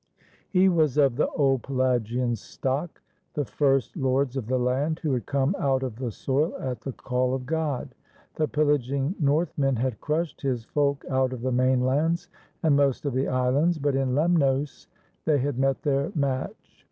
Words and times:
He 0.49 0.67
was 0.67 0.97
of 0.97 1.15
the 1.15 1.27
old 1.27 1.61
Pelasgian 1.61 2.35
stock,— 2.35 3.03
the 3.35 3.45
first 3.45 3.95
lords 3.95 4.35
of 4.35 4.47
the 4.47 4.57
land, 4.57 4.97
who 4.97 5.13
had 5.13 5.27
come 5.27 5.55
out 5.59 5.83
of 5.83 5.97
the 5.97 6.09
soil 6.09 6.57
at 6.59 6.81
the 6.81 6.91
call 6.91 7.35
of 7.35 7.45
God. 7.45 7.93
The 8.33 8.47
pillaging 8.47 9.13
northmen 9.19 9.75
had 9.75 10.01
crushed 10.01 10.41
his 10.41 10.65
folk 10.65 11.05
out 11.11 11.33
of 11.33 11.41
the 11.43 11.51
mainlands 11.51 12.29
and 12.63 12.75
most 12.75 13.05
of 13.05 13.13
the 13.13 13.27
islands, 13.27 13.77
but 13.77 13.93
in 13.95 14.15
Lemnos 14.15 14.87
they 15.25 15.37
had 15.37 15.59
met 15.59 15.83
their 15.83 16.11
match. 16.15 16.79